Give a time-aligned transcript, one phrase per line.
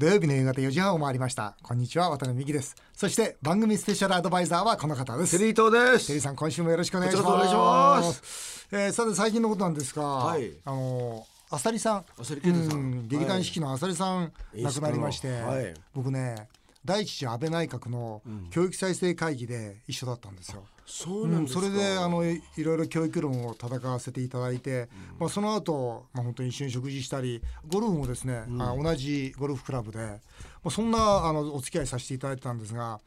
[0.00, 1.58] 土曜日の夕方4時半を回りました。
[1.62, 2.74] こんにちは渡辺美希です。
[2.94, 5.36] そして番組スペシャルアドバイザーはこの方です。
[5.38, 6.06] テリー東です。
[6.06, 8.66] テリーさん今週もよろしくお願いします。
[8.70, 10.52] こえーさて最近のことなんですが、はい。
[10.64, 12.04] あのあさりさん。
[12.18, 12.80] 浅利啓太さん。
[12.80, 14.62] うん劇団四季のあさりさん、い。
[14.62, 15.74] 亡くなりまして、はい。
[15.94, 16.48] 僕ね
[16.82, 20.64] 第一次安倍内閣の教育再生会議で一緒だったんですよ。
[20.90, 24.88] うんん、そうなですか、それであのいいろいろ教育論を戦わせていただいて、
[25.18, 30.18] まあ、その後、まあ本当に一緒に食事したりゴルフもですね、あ同じゴルフクラブで、ま
[30.64, 33.00] あ、そんなあのお付き合いさせていただいてたんですが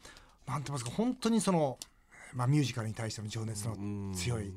[0.47, 1.77] なんて言いますか本当にその、
[2.33, 3.75] まあ、ミュージカルに対しての情熱の
[4.15, 4.53] 強い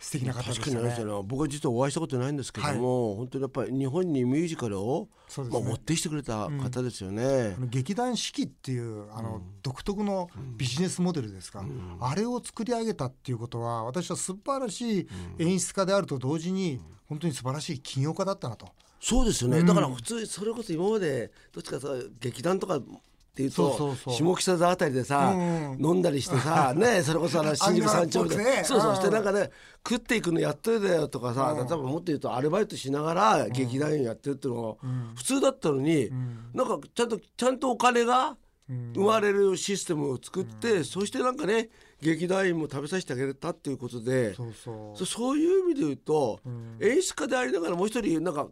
[0.00, 0.74] 素敵な方で確かしたね。
[0.76, 7.54] にあれですよね僕は実はお会いしたことないんですけども、本当にやっぱり日本にミュージカルを、まあ、持ってきてくれた方ですよね。
[7.56, 7.60] あ。
[7.60, 11.64] の劇団四季っていうあの独特のビジネスモデルですか、
[12.00, 18.68] あれを作り上げたっていうことは私は素晴らしい演出家であると同時に本当に素晴らしい起業家だったなと。
[19.02, 21.88] そうですよね、だから普通それこそ今までどっちかさ
[22.20, 22.80] 劇団とか
[23.40, 24.14] っていうとそうそうそう。
[24.14, 28.92] 下北沢あたりでさ、うん飲んだりしてさね それこそあの新宿三丁目で、そうそうう。
[28.94, 29.50] んしてなんかね
[29.88, 36.10] 食っていくのやっといてよとかさ、例えばもっと言うとアルバイトしながら劇団員やってるっていうのが普通だったのに、
[36.52, 38.36] なんかちゃんとちゃんとお金が
[38.94, 44.34] 生まれるシステムを作って、そしてなんかね劇団員も食べさせてあげたっていうことで。
[44.34, 44.98] そうそう。
[44.98, 46.40] そそういう意味で言うと、
[46.80, 48.48] 演出家でありながらもう一人なんか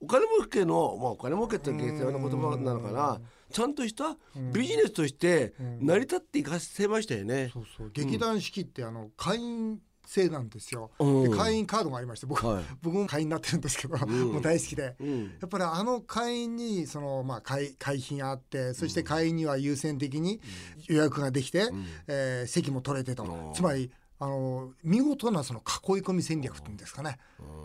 [0.00, 4.16] お金儲けの、まあ、お金儲けって適当な言葉なのかな、ちゃんとした
[4.52, 7.50] ビジネスとして成り立っていかせましたよね。
[7.52, 7.90] そうそう。
[7.92, 11.30] 劇団四季ってあの会員制なんですよ、うん。
[11.30, 12.64] で会員カードがありまして僕,、はい。
[12.80, 15.24] 僕も会員になってるんですけど、もう大好きで、ん。
[15.24, 20.40] やっぱりあの会員にその、まあ、会会費があってそして会員には優先的に
[20.86, 21.68] 予約ができて、
[22.06, 27.18] えー席も取れてと、つまりあの見事なその囲い込み戦略っていうんですかね、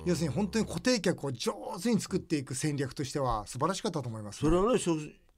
[0.06, 4.80] 要するに本当に固定客を上手に作っていく戦略としては素晴らしかったと思います、それはね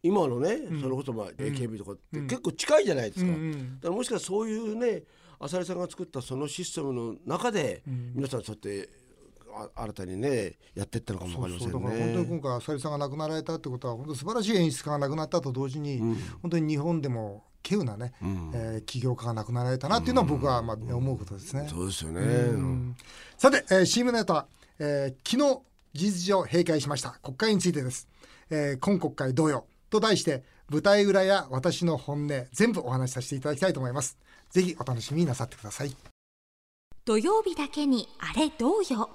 [0.03, 3.31] 今のね、それこそまあ AKB とかって結構近いじゃないですか。
[3.31, 3.39] だか
[3.83, 5.03] らもしかしたらそういうね
[5.39, 7.81] 浅利さんが作ったそのシステムの中で、
[8.13, 8.89] 皆さんそうやって
[9.75, 11.85] あ新たにねやっていったのかもわかりませんだね。
[11.85, 15.99] から本当に今回浅利さんが亡くなられたってことは本当素晴らしい演出家が亡くなったと同時に、
[16.41, 21.65] 本当に日本でも稀有なね、えー起業家が亡くなられたなっていうのは僕はまあ思うことですね。
[21.69, 22.21] そうですよね。
[23.37, 24.47] さて、えー、CM ネタ、
[24.79, 25.61] えー昨日
[25.93, 27.11] 事実上閉会しました。
[27.21, 28.07] 国会についてです、
[28.49, 34.17] えー今国会同様と題して舞台裏や私の本音全部お話しさせていただきたいと思います。
[34.49, 35.95] ぜひお楽しみになさってください。
[37.05, 39.11] 土曜日だけにあれどうよ。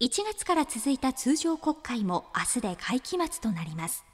[0.00, 4.04] 1月から続いた通常国会も明日で会期末となります。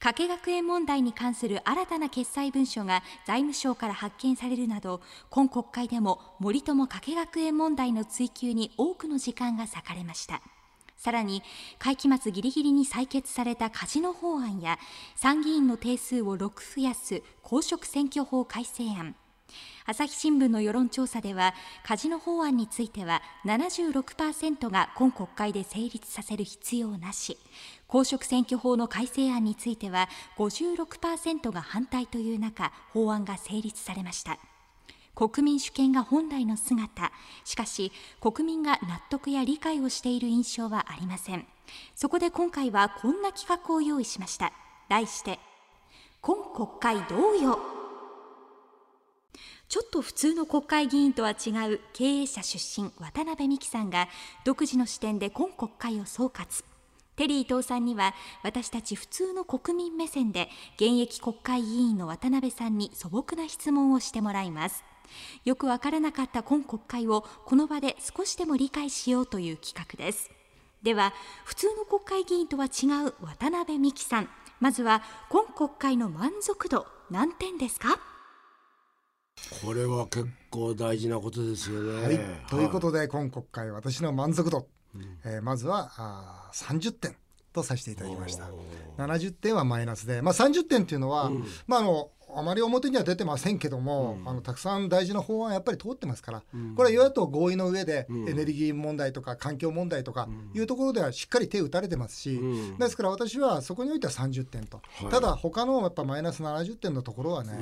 [0.00, 10.42] 加計学園問題に関する新たな決裁文書が財務省から発見されるなど今国会でも森友加計学園問題の追及に多くの時間が割かれました。
[10.98, 11.42] さらに
[11.78, 14.78] 会期末ギリギリに採決されたカジノ法案や
[15.14, 19.14] 参議院の定数を6増やす公職選挙法改正案。
[19.86, 27.38] 朝日新聞の世論調査ではカジノ法案については76%が今国会で成立させる必要なし。
[27.86, 34.38] 公職選挙法の改正案については56%が反対という中法案が成立されました。
[35.18, 37.10] 国民主権が本来の姿。
[37.44, 37.90] しかし
[38.20, 41.44] 国民が納得や理解をしている印象はありません。
[41.96, 44.52] そこで今回はこんな企画を用意しました。
[44.88, 45.40] 題して
[46.20, 47.58] 今国会どうよ
[49.68, 54.08] ちょっと普通の国会議員とは違う経営者出身渡辺美樹さんが
[54.44, 56.64] 独自の視点で今国会を総括。
[57.16, 58.14] テリー伊藤さんには
[58.44, 64.84] 私たち普通の国民目線で現役国会議員の渡辺さんに素朴な質問をしてもらいます。
[65.44, 70.30] よくわからなかった今国会をこの場で少しでも理解しようという企画です。
[70.82, 71.12] では
[71.44, 74.28] 普通の国会議員とは違う渡辺美樹さん。
[74.60, 77.98] まずは今国会の満足度何点ですか？
[79.64, 82.02] これは結構大事なことですよね。
[82.02, 82.18] はい、
[82.50, 84.66] ということで今国会私の満足度、
[85.24, 87.16] えーまずはあー30点
[87.62, 88.48] とさせていただきました。
[88.98, 91.30] 70点はマイナスで、まあ、30点っていうのは、
[91.66, 96.42] まああのあまり表には出てませんけども、あのたくさん大事な法案やっぱり通ってますから、
[96.76, 102.38] これは与野党合意の上で、エネルギー問題とか環境問題とかいうところではしっかり手打たれてますし、
[102.78, 107.52] ですから私はそこにおいては30点と、ただ他のやっぱマイナス70点のところはね、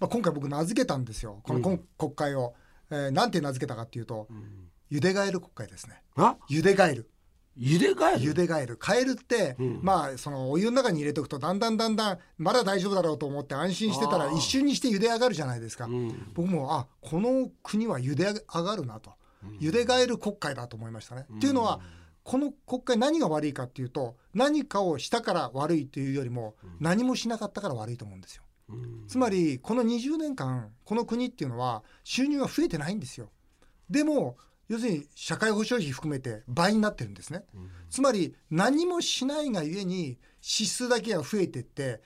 [0.00, 1.40] まあ、今回僕名付けたんですよ。
[1.44, 2.54] この今国会を、
[2.90, 4.26] えーなんて名付けたかっていうと、
[4.90, 6.02] ゆでガエル国会ですね。
[6.16, 7.08] あゆでガエル
[7.58, 15.88] 茹でガエルゆでガエルカエルって、まあそのお湯の中に入れておくとだんだんだんだんまだ大丈夫だろうと思って安心してたら一瞬にして茹で上がるじゃないですか、
[16.34, 19.12] 僕もあこの国は茹で上がるなと、
[19.60, 21.80] 茹でガエル国会だと思いましたね、っていうのは
[22.22, 28.42] この国会何が悪いかっていうと何かをしたから悪いというよりも何もしなかったから悪いと思うんですよ。
[29.06, 33.30] つまりこの20年間この国っていうのは収入が増えてないんですよ。
[33.88, 34.36] でも
[34.68, 37.44] 要するに社会保障費含めて倍になってるんですね。
[37.90, 42.02] つまり何もしないがゆえに支出だけが増えてって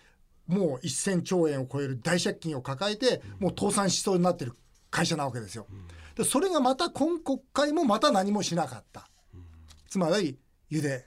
[0.47, 4.55] もう1000兆円を超える大借金を抱えてもう倒産しそうになってる
[4.91, 5.67] 会社なわけですよ。
[6.15, 9.09] でそれがまた今国会もまた何もしなかった。
[9.89, 10.39] つまり
[10.71, 11.07] 茹で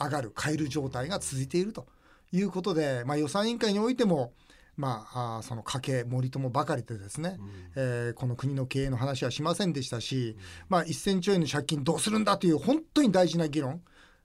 [0.00, 1.86] 上がる変える状態が続いていると
[2.32, 4.32] いうことで、まあ、予算委員会においても
[4.76, 13.82] まあ、あその家計森友ばかりでですね、うん、えー、この国の経営の話はしませんでしたし、うん、まあ、1,000兆円の借金どうするんだという本当に大事な議論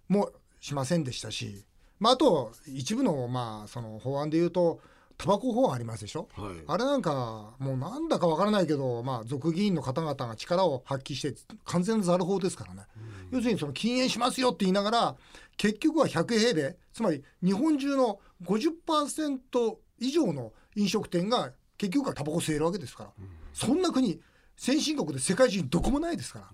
[0.08, 1.66] もしませんでしたし、
[2.00, 4.80] まあ、あと一部の,、まあその法案でいうと
[5.20, 11.36] タバコ法案ありますでしょ、はい、あれなんかもうなんだかわからないけど、まあ、俗議員の方々が力を発揮して
[11.66, 12.84] 完全なざる法ですからね、
[13.32, 15.16] うん、要するにその禁煙しますよって言いながら
[15.58, 24.20] 結局は100平米つまり日本中の50%以上の飲食店が結局はタバコ吸えるわけですから、うん、そんな国
[24.58, 26.46] 先進国で世界中にどこもないですから、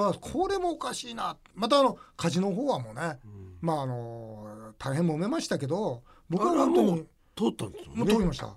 [0.00, 1.36] だからこれもおかしいな。
[1.54, 7.06] またあのカジノ法案もね、うん、まああの大変揉めましたけど僕は本当に
[7.36, 8.12] 通ったんですよね。
[8.12, 8.56] 通りました、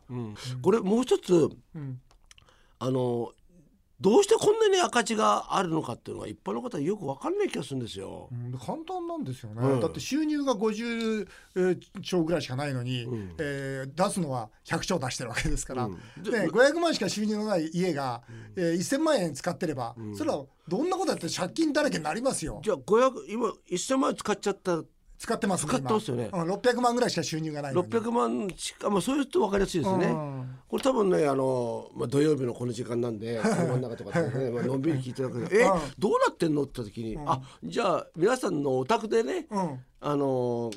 [0.62, 1.50] これもう一つ、
[2.80, 3.33] あの
[4.01, 8.30] どうしてこんなに赤字があるのかっていうのは一般の方はよく分かんない気がするんですよ。
[8.31, 11.28] うん、簡単なんですよね、うん、だって収入が50
[12.01, 18.24] 兆ぐらいしかないのに、うん、えー、出すのは100兆出してるわけですから、うん、で500万しか収入のない家が、
[18.56, 22.62] うん、えー、1000万円使ってれば、それはどんなことやって借金だらけになりますよ。
[22.63, 24.84] じゃあ500今1000万円使っちゃった
[25.19, 26.30] 使ってます、ね、使ってますよね。
[26.31, 27.89] うん、600万ぐらいしか収入がないのに。
[27.89, 30.16] 600万しか、まあ、そういうと分かりやすいですね。
[30.69, 35.69] これ多分ね、あの、まあ、土曜日のこの時間なんで、 車の中とかでね、まあ、のんびり聞いてるわけで、 え、
[36.00, 36.63] どうなってんの？
[36.63, 40.71] って時に、うん、あ、じゃあ、皆さんのお宅でね、うん、あの、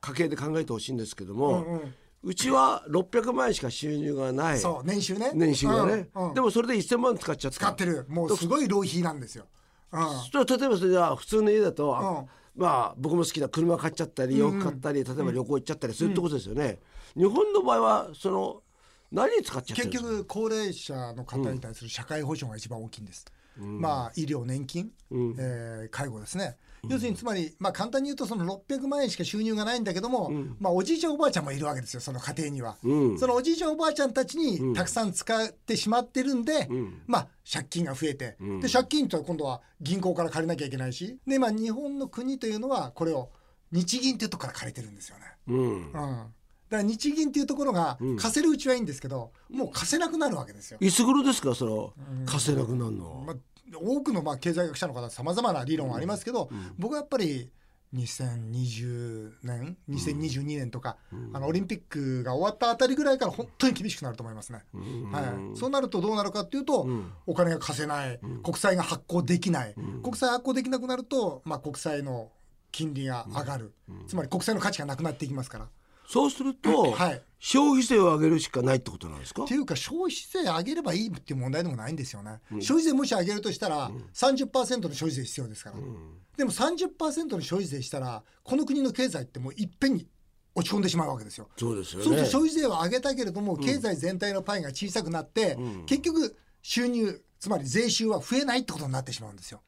[0.00, 1.64] 家計で考えてほしいんですけども。
[1.64, 1.94] うんうん
[2.26, 4.58] うちは600万円しか収入がない。
[4.58, 5.32] そう、年収ね。
[5.34, 6.08] 年収がね。
[6.14, 7.58] うんうん、でもそれで1000万使っちゃった。
[7.58, 8.06] 使ってる。
[8.08, 9.44] もうすごい浪費なんですよ。
[9.92, 12.26] うん、例えばそれじゃ普通の家だと、
[12.56, 16.78] まあ僕も好きな車買っちゃったり洋服買ったり、例えば旅行行っちゃったりそういうとこですよね、
[17.16, 18.62] 日本の場合はその
[19.10, 23.24] 何使っちゃって結局高齢者の方に対する社会保障が一番大きいんです、
[23.56, 26.56] まあ医療年金、うん、えー、介護ですね
[26.88, 41.18] 要するにつまり、まあ、簡単に言うとその600万円しか収入がないんだけども、うん、まあ、おじいちゃんおばあちゃんもいるわけですよその家庭には、うん、そのおじいちゃんおばあちゃんたちにたくさん使ってしまってるんで、うん、まあ借金が増えて、で借金と今度は銀行から借りなきゃいけないし。
[41.26, 43.28] で、まあ、日本の国というのはこれを
[43.70, 45.24] 日銀っていうとこから借りてるんですよね。
[45.48, 45.92] うん。
[45.92, 46.28] だか
[46.70, 50.78] ら日銀っていうところが貸せるうちはいいんですけど、もう貸せなくなるわけですよ。
[50.80, 51.92] いつ頃ですかその
[52.24, 53.36] 貸せなくなるの、まあ
[53.72, 57.50] 多くのまあ経済学者の方さまざまな理論はありますけど、うん、僕はやっぱり
[57.94, 64.64] 2020年2022年とか、うん、あのオリンピックが終わったあたりぐらいから本当に厳しくなると思いますね。
[64.74, 65.24] うん、はい、
[65.56, 66.88] そうなるとどうなるかっていうと、
[67.26, 72.32] お金が貸せない、国債が発行できない、国債発行できなくなると、まあ、国債の
[72.72, 73.72] 金利が上がる、
[74.08, 75.68] つまり国債の価値がなくなっていきますから。
[76.14, 79.42] そうすると、はい、消費税を上げるしかないってことなんですか？
[79.42, 90.06] っていうか消費税上げればいいっていう問題でもないんですよね、うん、消費税もし上げるとしたら、うん、30%の消費税必要ですから、うん、でも30%の消費税したらこの国の経済ってもういっぺんに
[90.54, 91.48] 落ち込んでしまうわけですよ。
[91.56, 92.04] そうですよね。
[92.04, 99.62] そうすると消費税を上げたけれども、経済全体のパイが小さくなって、結局収入つまり税収は増えないってことになってしまうんですよ。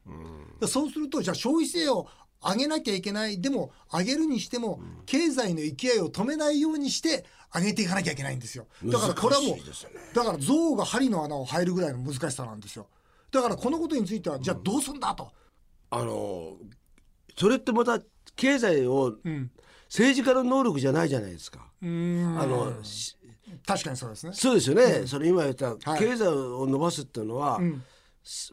[0.65, 2.07] そうするとじゃあ消費税を
[2.43, 3.41] 上げなきゃいけない。
[3.41, 8.67] でも上げるにしても、経済の勢いを止めないようにして上げていかなきゃいけないんですよ。
[8.83, 9.63] だからこれはもう、ね、
[10.13, 12.87] だから象が針の穴を入るぐらいの難しさなんですよ。
[13.31, 15.31] だからこのことについてはじゃあどうすんだと、
[15.89, 16.57] あの
[17.37, 17.99] それってまた
[18.35, 19.51] 経済を、うん、
[19.89, 21.59] 政治家の能力じゃないじゃないですか。
[21.81, 22.73] あの
[23.65, 24.33] 確かにそうですね。
[24.33, 27.83] そうですよね、うん、それ今言った経済を伸ばすっていうのは、うん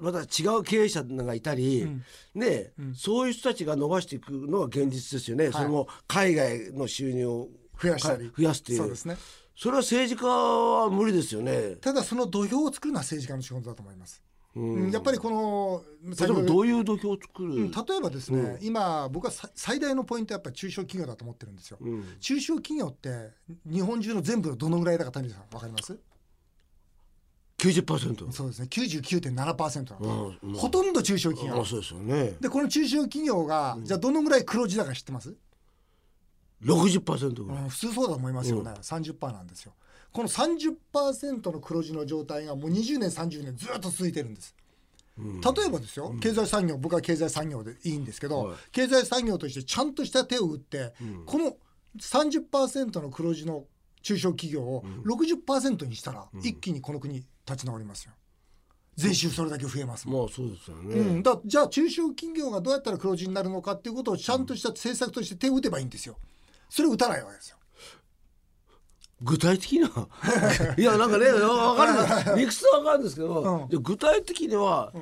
[0.00, 2.04] また違う経営者がいたり、うん、
[2.34, 7.48] ね、うん、そういう人たちが伸ばしていくのが現実ですよね、はい、それも海外の収入を
[7.80, 8.30] 増やしたり。
[8.36, 9.16] 増やすっていうそうですね。
[9.56, 11.76] それは政治家は無理ですよね。
[11.76, 14.22] ただその土俵を作るのは政治家の仕事だと思います。
[14.56, 15.82] うん、やっぱりこの
[16.16, 21.78] 例えばどういう土俵を作る、うん、例えばですね、うん、今僕は最大のポイントはやっぱり中小企業だと思ってるんですよ、
[22.20, 23.32] 中小企業って
[23.66, 25.98] 日本中の全部のどのぐらいだか谷さん分かります？
[27.64, 28.68] 90%そうですね。
[28.70, 31.64] 99.7%なんで、うん、ほとんど中小企業。
[31.64, 32.36] そうですよね。
[32.40, 35.34] でこの中小企業が、じゃあどのぐらい黒字だか知ってます
[36.62, 39.72] ？60%ぐらい、うん、普通そうだと思いますよね、うん、30%なんですよ。
[40.12, 44.54] この30%の黒字の状態がもう20年30年ずっと続いてるんです。
[45.16, 46.76] 例えばですよ、経済産業。
[46.76, 48.56] 僕は経済産業でいいんですけど、はい。
[48.72, 50.92] 経済産業としてちゃんとした手を打って、
[51.24, 51.56] この
[52.00, 53.64] 30%の黒字の
[54.02, 58.12] 中小企業を60%にしたら、一気にこの国立ち直りますよ。
[58.96, 66.16] 税収それだけ増えますまあそうですよね、うん、だじゃあ中小企業がどうやったら黒字になるのかっていうことをちゃんとした政策として手を打てばいいんですよ。
[66.68, 67.56] それを打たないわけですよ。
[69.22, 70.08] 具体的には
[70.76, 71.86] いやなんかねわか
[72.34, 72.36] る。
[72.36, 73.68] 理屈はわかるんですけど、うん。
[73.68, 74.92] で具体的には、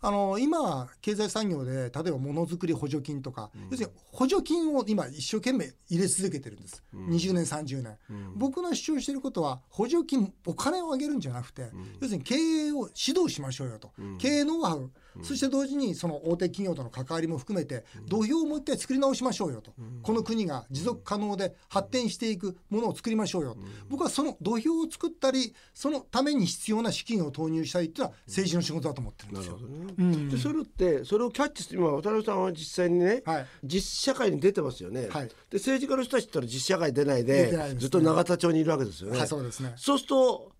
[0.00, 7.98] あの今経済産業で例えばものづくり補助金とか、要するに補助金を今一生懸命入れ続けてるんです、20年30年、
[8.36, 14.90] 僕の主張していることは補助金お金をあげるんじゃなくて、要するに経営を指導しましょうよと、経営ノウハウ、
[15.22, 23.56] そして同時にその大手企業との関わりも含めて土俵をもう一回作り直しましょうよと、この国が持続可能で発展していくものを作りましょうよ、
[23.88, 29.58] 僕はその土俵を作ったりそのために必要な資金を投入したりっていうのは政治の仕事だと思ってるんですよ。
[29.96, 30.28] うん。
[30.28, 33.46] でそれってそれをキャッチして今渡辺さんは実際にね、はい。
[33.64, 35.28] 実社会に出てますよね、はい。
[35.28, 37.74] で政治家の人たちって実社会出ないでね。
[37.76, 39.72] ずっと永田町にいるわけですよね、はいそうですね。
[39.76, 40.52] そうすると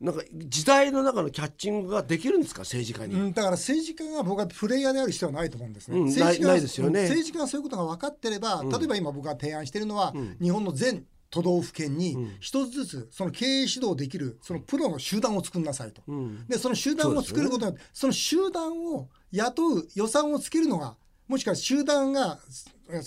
[0.00, 5.88] なんか時代の中のキャッチングができるんですか政治家に、うん、だから政治家が僕はプレイヤーである必要はないと思うんです。
[5.88, 5.98] ね。
[5.98, 7.00] うん政治家がないないですよね。
[7.00, 16.00] うん政治家がそういうことが分かってれば、例えば今僕が提案しているのは、日本の全都道府県に一つずつその経営指導できるそのプロの集団を作んなさいと。
[16.48, 20.94] でその集団を作ることによってそ,、の集団を雇う予算をつけるのが
[21.26, 22.38] もしくは集団が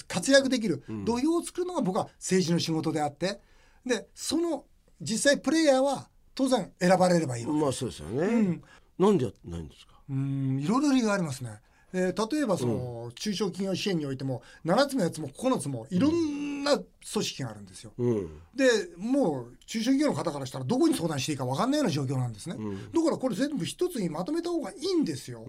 [0.09, 3.39] 活躍できる土俵を作るのが僕は政治の仕事であって。
[3.85, 4.65] でその
[4.99, 8.59] 実際プレイヤーは当然選ばれればいいまあそうですよね、
[8.99, 9.93] なんでやってないんですか？
[10.09, 11.61] うんいろいろ理由がありますね。
[11.93, 17.93] えー例えばその、中小企業支援においても7つのやつも9つもいろんな組織があるんですよ。
[17.97, 18.41] うん。
[18.55, 18.65] で
[18.97, 22.55] もう中小企業の方からしたらどこに相談していいか分かんないような状況なんですね、
[22.93, 25.45] だからこれ全部一つにまとめた方がいいんですよ、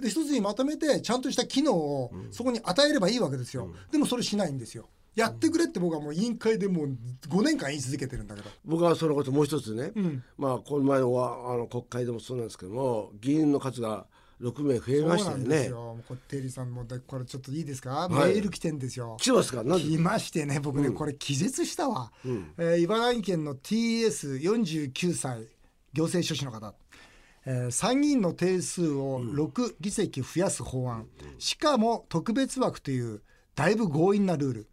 [0.00, 4.88] で一つにまとめてちゃんとした機能をそこに与えればいいわけですよ、でもそれしないんですよ。
[5.16, 6.96] やってくれって僕はもう委員会でもう
[7.28, 8.50] 5年間言い続けてるんだけど。
[8.64, 10.22] 僕はそのこともう一つね、ん。
[10.38, 14.06] まあこの前はあの国会でもそうなんですけども議員の数が
[14.40, 18.32] 6名増えましたよそうなんこテリーさんもでこれちょっといいですか、はい。
[18.34, 19.16] メール来てんですよ。
[19.20, 19.62] 来てますか？
[19.62, 25.46] 来ましてね僕ね、これ気絶したわ、えー茨城県の TS49 歳
[25.92, 26.74] 行政書士の方、
[27.44, 31.06] えー参議院の定数を6議席増やす法案、
[31.38, 33.22] しかも特別枠という
[33.54, 34.68] だいぶ強引なルール、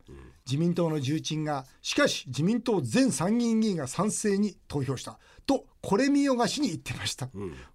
[0.46, 5.20] 自民党の重鎮がしかし自民党全参議院議員が賛成に投票した。
[5.46, 7.30] とこれ見よがしに言ってました、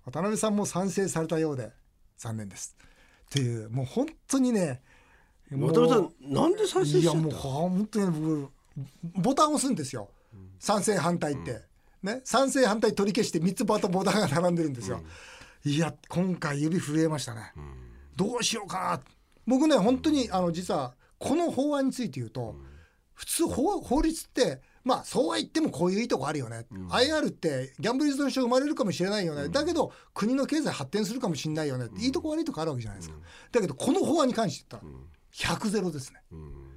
[0.05, 1.71] 渡辺さんも賛成されたようで
[2.17, 2.77] 残念です。
[3.27, 4.83] っていうもう本当にね
[5.51, 8.51] もう渡辺さんなんで賛成しいやもうちゃった本当に僕
[9.23, 10.09] ボタンを押すんですよ。
[10.59, 11.61] 賛成反対って、
[12.03, 15.03] ね賛成反対取り消して3つバタボタンが並んでるんですよ、
[15.65, 17.53] いや今回指震えましたね、
[18.17, 19.01] どうしようかな。
[19.47, 22.57] 僕ね本当にあの実はこの法案について言うと、
[23.15, 33.17] 普通法法律ってまあそうは言ってもこういういいとこあるよね、IR ってギャンブル依存症生まれるかもしれないよね、だけど国の経済発展するかもしれないよね、いいとこ悪いとこあるわけじゃないですか、
[33.53, 34.87] だけどこの法案に関して言った
[35.49, 36.21] ら100ゼロですね、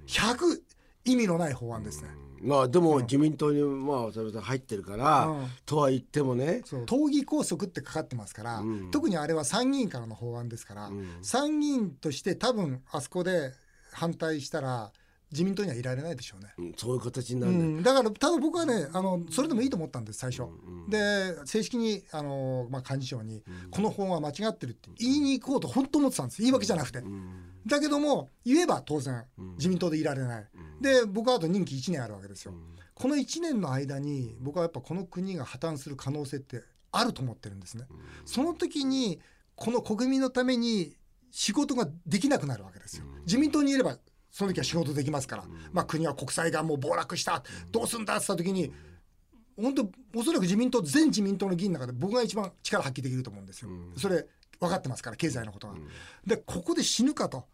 [0.07, 0.61] 100
[1.05, 2.09] 意味のない法案ですね、
[2.41, 5.47] まあでも自民党にまあ渡辺さん入ってるから、うん。
[5.65, 6.61] とは言ってもね。
[6.85, 13.51] 党議拘束ってかかってますから、特にあれは参議院からの法案ですから、参議院として多分あそこで
[13.91, 14.91] 反対したら
[15.31, 16.53] 自民党にはいられないでしょうね。
[16.57, 17.55] うんそういう形になうる。
[17.57, 20.43] んで、ん、だからただ僕はねあのそれでもいいと思ったんです最初、
[20.89, 26.41] で正式にあの、まあ、幹事長に、この法案は間違ってるって言いに行こうと本当思ってたんです。
[26.41, 27.03] 言い訳じゃなくて、
[27.65, 29.23] だけども言えば当然
[29.57, 30.47] 自民党でいられない、
[30.81, 32.53] で僕はあと任期1年あるわけですよ、
[32.93, 37.85] この1年の間に僕はやっぱこの国が破綻する可能性ってあると思ってるんですね、
[38.25, 39.19] その時に
[39.55, 40.95] この国民のために
[41.31, 43.97] 仕事ができなくなるわけですよ、自民党にいれば
[44.35, 47.41] その時は仕事できますから、まあ、国は国債がもう暴落した。
[47.71, 48.69] どうすんだって言った時に
[49.55, 54.27] 本当おそらく自民党全自民党の議員の中で僕が一番力発揮できると思うんですよ、それ
[54.59, 55.75] 分かってますから経済のことが。
[56.25, 57.45] でここで死ぬかと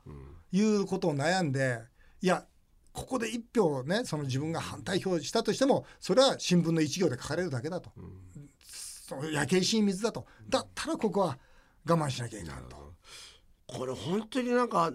[0.52, 1.84] いうことを悩んで
[2.20, 2.48] いや
[2.94, 7.92] ここで一票ねその自分が反対票したとしてもそれは新聞の一行で書かれるだけだと、
[8.66, 10.26] その焼け石に水だと。
[10.50, 11.38] だったらここは
[11.88, 12.92] 我慢しなきゃいけないと。
[13.72, 14.92] これ本当になんか、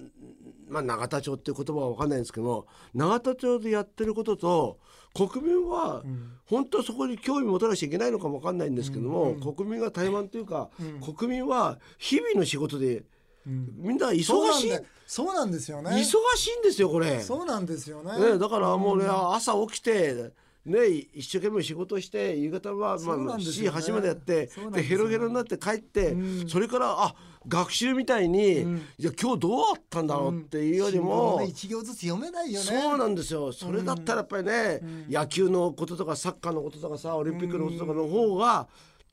[0.68, 4.78] まあ、永田町っていう言葉は分かんないんですけども永田町でやってることと
[5.14, 6.02] 国民は
[6.44, 10.68] 本当はそこに興味持たなきゃいけないのかも分かんないんですけども、国民が怠慢というか、
[11.16, 13.04] 国民は日々の仕事で、
[13.46, 14.24] みんな忙しい。
[14.24, 15.90] そうなんだそうなんですよね。
[15.90, 16.02] 忙
[16.36, 17.20] しいんですよこれ。
[17.20, 18.32] そうなんですよね。
[18.32, 20.32] ね、だからもうね、朝起きて
[20.66, 23.78] ね一生懸命仕事して夕方はまあ7んですよね。
[23.78, 26.48] 時8時までやってでヘロヘロになって帰って、うん。
[26.48, 27.14] それからあ
[27.48, 28.76] 学習みたいに、うん。
[28.98, 32.66] いや今日どうあったんだろうっていうよりも、一行ずつ読めないよね。
[32.66, 33.52] そうなんですよ。
[33.52, 38.68] それだったらやっぱりね、野球のこととかサッカーのこととかさオリンピックのこととかの方が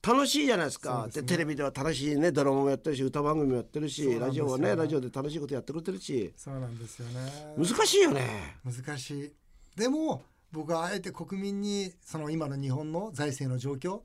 [0.06, 6.34] 楽しいじゃないですか、でテレビでは楽しいねドラマもやってるし歌番組もやってるし、ラジオはねラジオで楽しいことやってくれてるし。
[6.36, 7.32] そうなんですよね。
[7.56, 8.58] 難しいよね。
[8.66, 9.32] 難しい。
[9.78, 14.02] でも僕はあえて国民にその今の日本の財政の状況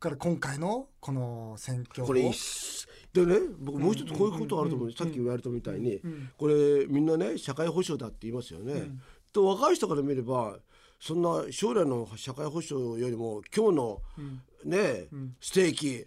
[0.00, 6.02] から今回のこの選挙をこれでね僕もう一つこういうことあると思う、さっき言われたみたいに、
[6.36, 8.90] これみんなね社会保障だって言いますよね。
[9.32, 10.58] と若い人から見れば
[11.00, 14.02] そんな将来の社会保障よりも今日の
[14.64, 15.06] ね、
[15.40, 16.06] ステーキ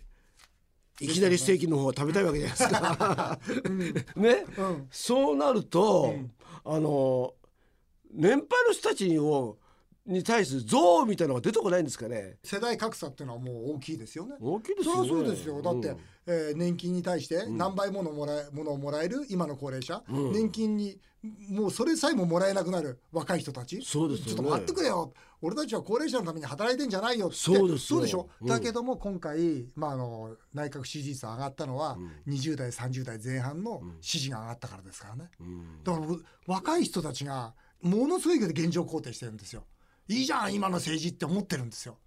[1.00, 3.40] いきなりステーキの方が食べたいわけじゃないですか。
[4.20, 4.88] ね、うん。
[4.92, 6.14] そうなると、
[6.66, 7.34] あの
[8.12, 9.58] 年配の人たちを
[10.10, 12.38] に対する憎悪みたいなのが出てこないんですかね。
[12.44, 14.36] 世代格差っていうのはもう大きいですよね。
[14.40, 15.10] 大きいですよね。
[15.10, 15.62] そりゃそうですよ。
[15.62, 15.98] だって、うん。
[16.28, 21.00] えー年金に対して何倍ものもらえものをもらえる今の高齢者、年金に
[21.50, 23.82] もうそれさえももらえなくなる若い人たち。
[23.84, 24.32] そうですよね。
[24.32, 25.14] ちょっと待ってくれよ。
[25.42, 27.36] 俺たちは高齢者のために働いてんじゃないよって。
[27.36, 27.98] そうですよ。
[27.98, 28.48] そうでしょ、うん。
[28.48, 31.98] だけども今回、まあ、あの内閣支持率上がったのは、
[32.28, 35.84] 20代30代前半の支持が上がったからですからね、うん。
[35.84, 39.66] だから僕若い人たちがものすごい現状肯定してるんですよ
[40.10, 41.98] いいじゃん今の政治って思ってるんですよ。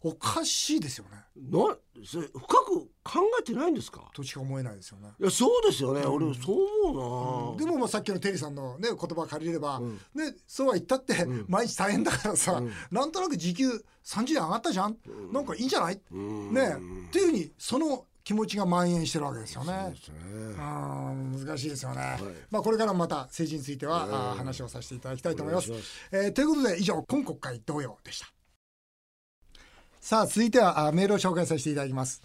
[0.00, 1.24] おかしいですよね。
[1.50, 4.08] なそれ深く考えてないんですか？
[4.14, 5.08] としか思えないですよね。
[5.18, 12.62] いやそうですよね、俺そう思うな、でもまあさっきのテリーさんの、ね、言葉借りれば、ね、そうは言ったって、毎日大変だからさ、
[12.92, 14.96] なんとなく時給30円上がったじゃん、
[15.32, 16.54] なんかいいんじゃない、ん。
[16.54, 16.76] ね。
[17.08, 19.90] っていうふうにその気持ちが蔓延してるわけですよね。
[19.90, 20.16] ですね。
[20.28, 22.18] うん難しいですよね、
[22.50, 25.70] まあ、これからもまた政治については、あー話をさせていただきたいと思います。
[25.70, 28.26] お願いしえーということで以上今国会同様でした。
[29.98, 32.22] さあ続いてはあメールを紹介させていただきます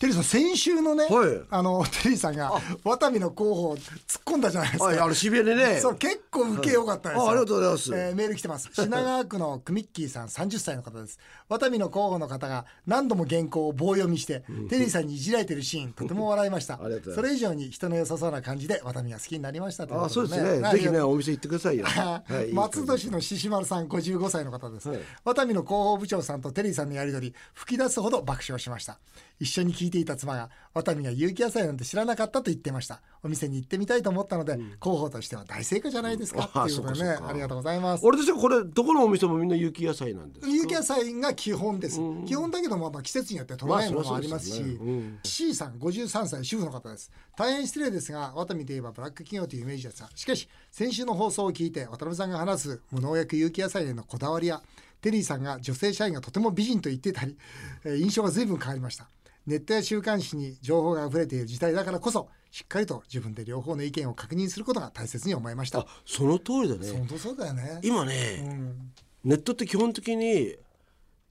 [0.00, 1.42] テリーさん先週のね、はい。
[1.50, 2.50] あのテリーさんが
[2.84, 5.78] ワタミの候補を突っ込んだじゃないですか、はいあの渋谷でね。
[5.78, 7.94] そう結構受けよかったですよ、あありがとうございます。
[7.94, 8.70] えーメール来てます。
[8.72, 11.18] 品川区のクミッキーさん30歳の方です。
[11.50, 16.80] ワタミの候補の方が何度も原稿を棒読みしてテリーさんにいじられてるシーンとても笑いました。
[16.82, 17.14] ありがとうございます。
[17.16, 20.62] それ以上に人の良さそうな感じでワタミが好きになりましたといあそうですね。
[20.62, 25.00] はいぜひねお店行ってくださいよ、 はい、松戸市の獅子丸さん55歳の方です、はい。
[25.24, 28.98] ワタミの広報部長さんとテリーさんのやり取り吹き出すほど爆笑しました。
[29.40, 33.02] 一緒に聞いていた妻がワタミが有機野菜なんて知らなかったと言ってました。
[33.22, 38.06] お店に行ってみたいと思ったので、広報としては大成功じゃないですかあっていうことでねありがとうございます。
[38.06, 40.52] 俺たちはこれどこのお店もみんな有機野菜なんですか？
[40.52, 44.72] 有機野菜が基本です、基本だけどもまあ季節によって取れないものもありますし、まあすよね。
[44.92, 45.18] うん。
[45.24, 47.10] C さん53歳主婦の方です。
[47.36, 54.62] 大変失礼ですがワタミといえばブラック企業というイメージですがしかし先週の放送を聞いて渡辺さんが話す無農薬有機野菜へのこだわりや
[55.00, 57.36] テリーさんが女性社員がとても美人と言ってたり、
[57.84, 59.08] えー印象が随分変わりました
[59.50, 65.80] ネットや週刊誌に情報が溢れている時代だからこそしっかりと自分で両方の意見を確認することが大切に思いました。
[65.80, 66.92] あその通りだね。
[66.92, 67.80] 本当そうだよね。
[67.82, 68.92] 今ね、うん。
[69.24, 70.54] ネットって基本的に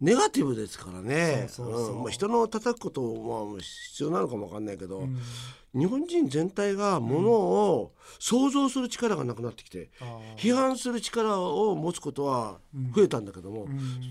[0.01, 1.47] ネガティブですからね。
[2.10, 5.08] 人の叩くこともまあ必要なのかもわかんないけど、
[5.73, 9.89] 日本人全体がものを想像する力がなくなってきて、
[10.38, 12.60] 批判する力を持つことは
[12.95, 13.67] 増えたんだけども、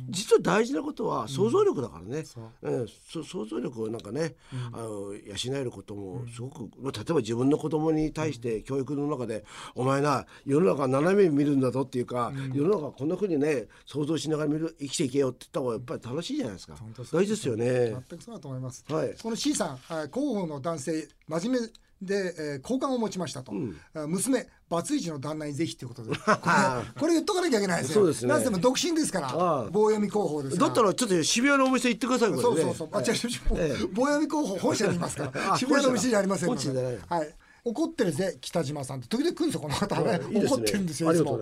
[0.08, 2.24] 実は大事なことは想像力だからね、
[2.62, 4.36] うんそ想像力をなんかね、
[4.72, 9.44] あの養えることもすごく、まあ例えば自分の子供に対して教育の中で
[9.74, 16.76] 「お前な世の中斜めに見るんだぞ」っていうか、世の中こんなふうにね想像しながら見る生きていけよって言った方がやっぱり楽しいじゃないですか。
[17.12, 17.96] 大事ですよね。
[18.08, 18.84] 全くそうだと思います。
[18.88, 19.14] はい。
[19.20, 21.68] この C さん、はい広報の男性、真面目
[22.00, 23.52] で、えー好感を持ちましたと、
[23.94, 27.94] あ娘、バツイチの旦那にぜひということで、 これこれ言っとかなきゃいけないですよ。
[27.94, 28.28] そうですね。
[28.28, 29.64] なんせも独身ですから、ああ。
[29.64, 30.66] 棒読み広報ですから。
[30.68, 37.00] だったらちょっと渋谷のお店行ってくださいそうそうそう、あ、違う違う違う、棒読み広報本社にいますから、あ渋谷の店じゃありませんので。
[37.08, 37.34] はい。
[37.64, 39.08] 怒ってるぜ北島さんって。
[39.08, 40.00] 時々来るんですよこの方。
[40.00, 41.40] はねいい怒ってるんですよいつも。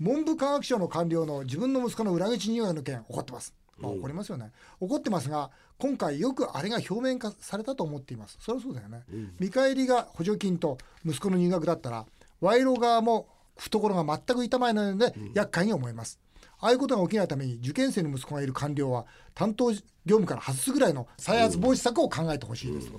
[0.00, 8.38] 文部科学省の官僚の自分の息子の裏口入学の件怒ってます、まあ、怒りますよね、怒ってますが今回よくあれが表面化されたと思っています。
[8.40, 9.02] そりゃそうだよね、
[9.38, 12.06] 見返りが補助金と息子の入学だったら
[12.40, 16.20] 賄賂側も懐が全く痛まないので厄介に思います、
[16.60, 22.90] ああいうことが起きないために受験生の息子がいる官僚は担当業務から外すぐらいの再発防止策を考えてほしいです、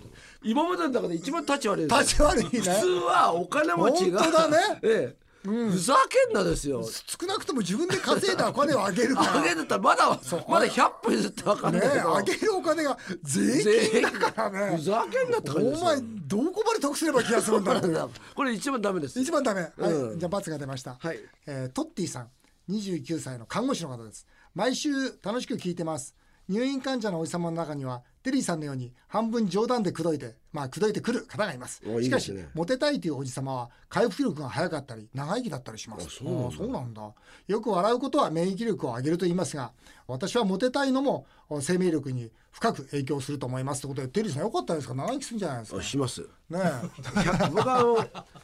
[0.44, 2.70] 今までの中で一番立ち悪い立ち悪いね普通
[3.08, 6.84] はお金持ちが本当だねええふざけんなですよ。
[6.84, 9.40] 少なくとも自分で稼いだお金をあげるから。
[9.40, 10.16] あげてたらまだま
[10.60, 14.78] だ100歩譲って分かんないねけど、あげるお金が税金だからね。
[14.78, 15.82] ふざけんなって感じですよ。
[15.82, 19.20] お前どこまで得すれば気がするんだろう これ一番ダメです。
[19.20, 19.92] 一番ダメ、はい。
[19.92, 21.20] うんじゃあ罰が出ました、はい。
[21.46, 22.30] えートッティさん。
[22.70, 24.28] 29歳の看護師の方です。
[24.54, 24.92] 毎週
[25.24, 26.16] 楽しく聞いてます。
[26.48, 31.82] 入院患者のおじ様の中にはテリーさんのように半分冗談で口説いてまあ口説いてくる方がいます。
[31.88, 36.08] おいいしかしモテたいというおじ様は回復力が早かったり長生きだったりします。
[36.08, 36.48] あそうなんだ。
[36.48, 37.14] あそうなんだ。
[37.48, 39.72] よく笑うことは免疫力を上げると言いますが
[40.08, 44.96] 私はモテたいのもお生命力に深く影響すると思いますってことでテリーさんよかったですか？
[44.96, 45.78] 長生きするんじゃないですか？
[45.78, 46.22] あします。
[46.22, 46.28] ね
[46.60, 47.98] 100僕はあの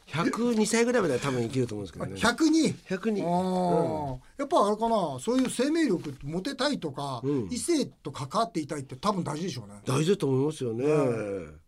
[0.07, 2.13] 102歳ぐらいまでは多分生きると思うんですけどね。
[2.21, 4.41] 102 102あー。
[4.41, 7.47] やっぱあれかなそういう生命力モテたいとか、うん。
[7.51, 9.81] 異性と関わっていたいって多分大事でしょうね。
[9.85, 10.85] 大事だと思いますよね、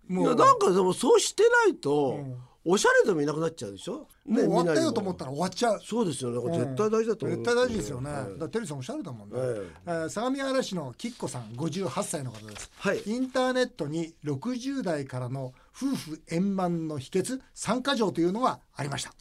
[0.08, 0.26] もう。
[0.26, 2.38] いやなんかでもそうしてないと、うん。
[2.70, 5.82] おしゃれでもいなくなっちゃうでしょ、もう終わったよと思ったらら終わっちゃう。
[5.82, 6.58] そうですよね。
[6.58, 9.50] 絶対大事だと思う、絶対大事ですよね、はいだテリーさんおしゃれだもんね、はい。
[9.50, 13.02] えー相模原市のきっこさん58歳の方です、はい。
[13.06, 19.14] インターネットに60代からの夫婦円満の秘訣3か条というのがありました、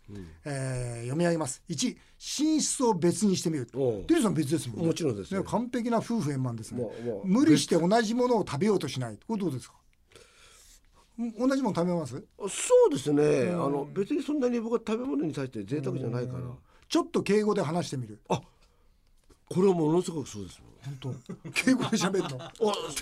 [0.47, 1.63] えー読み上げます。
[1.69, 3.67] 1寝室を別にしてみる。
[3.67, 3.73] テ
[4.15, 4.87] リーさん別ですもんね。
[4.87, 5.41] もちろんですよ。
[5.41, 6.83] ね完璧な夫婦円満ですね。
[7.25, 9.19] 無理して同じものを食べようとしない。
[9.29, 9.75] これどうですか？
[11.23, 12.25] ん同じもの食べます？
[12.49, 16.41] そうですね、あの別にそんなに僕は食べ物に対して贅沢じゃないから、
[16.89, 18.19] ちょっと敬語で話してみる
[19.49, 21.51] これはものすごくそうです本当。
[21.51, 22.45] 敬語で喋るの。
[22.45, 22.53] あ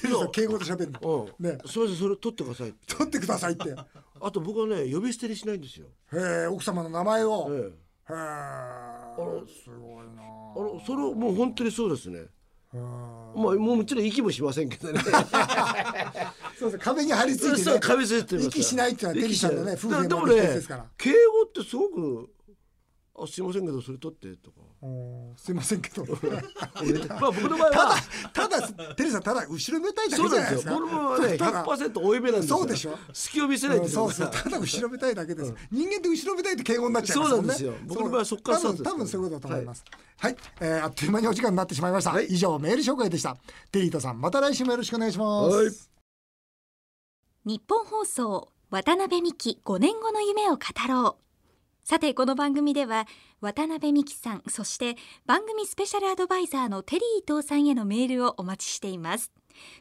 [0.00, 1.28] テリーさん敬語で喋るの。
[1.38, 1.58] うん、ね。
[1.66, 3.70] すみませんそれ取ってください取ってくださいって。
[3.70, 3.74] へ
[4.20, 7.48] あと僕はね呼び捨てにしないんですよ、え奥様の名前を。
[7.50, 7.72] へえ。
[8.10, 8.14] ええ
[9.46, 10.22] すごいな。
[10.22, 12.26] あのそれをもう本当にそうですね。
[12.72, 12.84] まあ
[13.34, 15.00] もうもちろん息もしませんけどね。
[16.58, 17.78] そうです壁に張り付いてね。
[17.80, 20.86] 壁ついて息しないっていうのはテリーさんのね夫婦のですから。
[20.96, 21.16] 敬語
[21.48, 22.30] ってすごく
[23.16, 24.56] あすいませんけどそれ取ってとか。
[25.36, 26.04] すいませんけど。
[27.20, 27.96] まあ僕の場合は。
[28.32, 30.70] ただテリーさんただ後ろめたいだけそうじゃないですか。
[30.72, 30.90] なんですよ。
[30.90, 32.58] 僕の場合はねただ100%追い目なんですよ。
[32.58, 32.98] そうでしょ。
[33.12, 34.30] 隙を見せないんですよそうそう。
[34.30, 37.54] ただ後ろめたいだけです、人間って後ろめたいって敬語になっちゃいますもんね。
[37.54, 37.88] そうなんですよ。
[37.96, 39.84] 僕の場合はそっから多分多分そういうことだと思います。
[40.18, 43.36] はい、えーあっという間にお時間になってしまいました、以上メール紹介でした。
[43.70, 45.94] テリートさんまた来週もよろしくお願いします、はい
[47.46, 51.24] 日本放送渡辺美希5年後の夢を語ろう
[51.84, 53.06] さてこの番組では
[53.42, 59.30] 渡辺美希さんそして番組スペシャルアドバイザーのテリー伊藤さんへのメールをお待ちしています。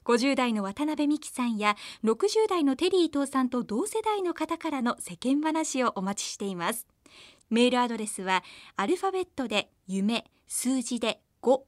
[0.03, 6.87] 50代の渡辺美希さんや60代のテリー伊藤さんと同世代の方からの世間話をお待ちしています。
[7.49, 8.43] メールアドレスは
[8.75, 11.61] アルファベットで夢数字で5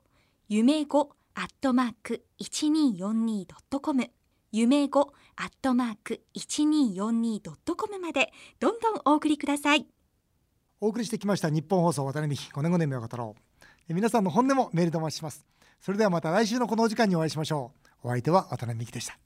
[0.50, 4.12] 夢5アットマーク 1242.com
[4.52, 5.00] 夢5
[5.38, 9.88] アットマーク 1242.com までどんどんお送りください。
[10.82, 13.36] お送りしてきました日本放送渡辺美希5年5年目を語ろ
[13.90, 13.94] う。
[13.94, 15.46] 皆さんの本音もメールでお待ちします。
[15.80, 17.72] それではまた来週のこのお時間にお会いしましょ
[18.04, 18.08] う。
[18.08, 19.18] お相手は渡辺美希でした。